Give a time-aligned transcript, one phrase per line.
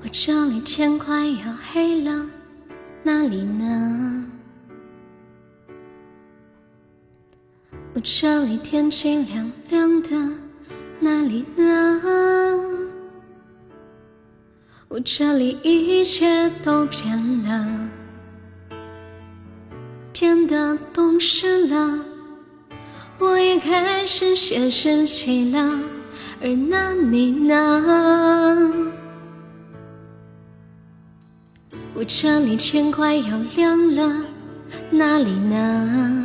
[0.00, 2.26] 我这里天快要黑了，
[3.02, 4.24] 哪里呢？
[7.94, 10.10] 我这里天气凉凉的，
[11.00, 11.77] 哪里呢？
[14.90, 17.88] 我这里一切都变了，
[20.14, 22.02] 变得懂事了，
[23.18, 25.78] 我也开始写日记了，
[26.40, 27.54] 而那你呢？
[31.92, 34.24] 我这里天快要亮了，
[34.90, 36.24] 哪里呢？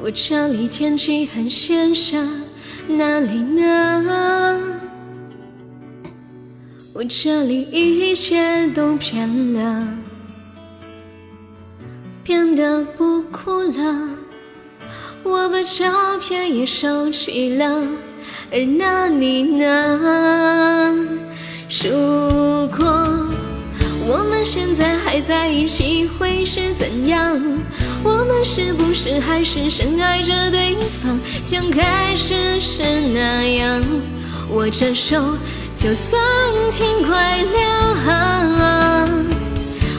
[0.00, 2.16] 我这里天气很现实，
[2.88, 4.65] 哪里呢？
[6.98, 9.86] 我这里一切都变了，
[12.24, 14.08] 变得不哭了。
[15.22, 17.86] 我把照片也收起了，
[18.50, 20.94] 而那你呢？
[21.68, 21.90] 如
[22.68, 23.06] 果
[24.08, 27.38] 我们现在还在一起，会是怎样？
[28.02, 33.84] 我们是不是还是深爱着对方，像开始时那样？
[34.50, 35.20] 握着手，
[35.76, 36.20] 就算
[36.72, 37.66] 天快亮。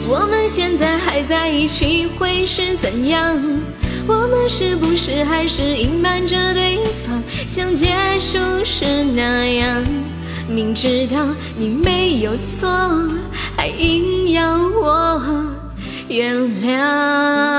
[0.09, 3.37] 我们现在还在一起，会是怎样？
[4.07, 7.87] 我们是不是还是隐瞒着对方，像结
[8.19, 9.83] 束时那样？
[10.47, 12.69] 明知道你没有错，
[13.55, 15.21] 还硬要我
[16.07, 17.56] 原谅。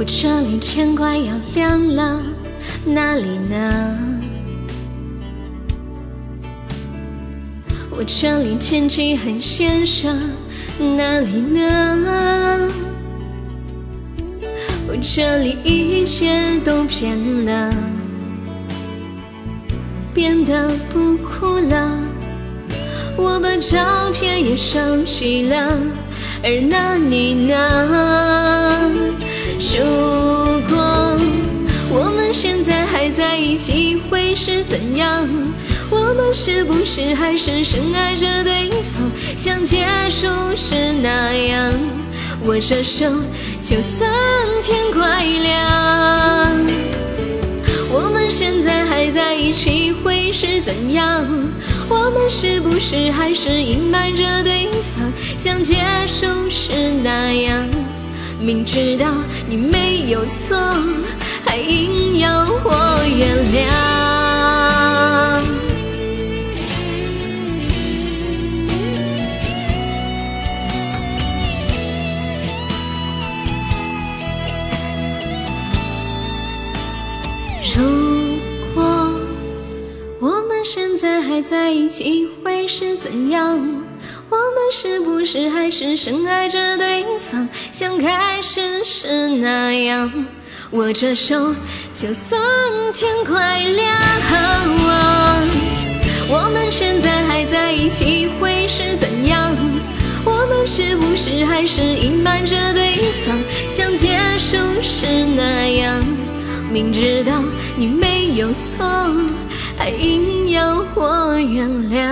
[0.00, 2.22] 我这里天快要亮了，
[2.86, 3.98] 哪里呢？
[7.90, 10.18] 我这里天气很先生，
[10.96, 12.66] 哪里呢？
[14.88, 17.70] 我这里一切都变了，
[20.14, 21.92] 变得不哭了。
[23.18, 25.78] 我把照片也收起了，
[26.42, 28.80] 而那你呢？
[29.60, 29.76] 如
[30.70, 31.18] 果
[31.92, 35.28] 我们现在还在一起，会是怎样？
[35.90, 40.26] 我们是不是还是深爱着对方，像结束
[40.56, 41.70] 时那样？
[42.44, 43.04] 握着手，
[43.60, 44.10] 就算
[44.62, 46.56] 天快亮。
[47.92, 51.22] 我们现在还在一起，会是怎样？
[51.90, 55.74] 我们是不是还是隐瞒着对方，像结
[56.06, 56.72] 束时
[57.02, 57.59] 那样？
[58.40, 59.06] 明知道
[59.46, 60.56] 你没有错，
[61.44, 63.68] 还硬要我原谅。
[77.72, 78.19] 如
[81.00, 83.58] 在还在一起，会是怎样？
[84.28, 90.12] 我们是不是还是深爱着对方，像开始时那样？
[90.72, 91.54] 握着手，
[91.94, 92.38] 就算
[92.92, 93.96] 天快亮。
[96.28, 99.56] 我们现在还在一起，会是怎样？
[100.26, 102.69] 我们是不是还是隐瞒着
[106.72, 107.32] 明知道
[107.76, 108.86] 你没有错，
[109.76, 112.10] 还硬要我原谅。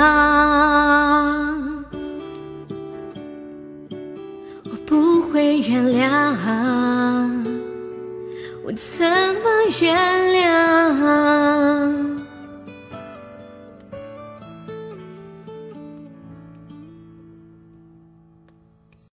[4.65, 6.35] 我不会原谅，
[8.65, 9.49] 我怎么
[9.81, 9.97] 原
[10.35, 11.68] 谅？